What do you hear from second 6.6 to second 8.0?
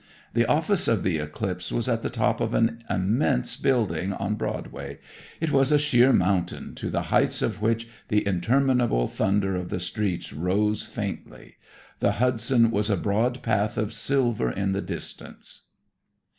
to the heights of which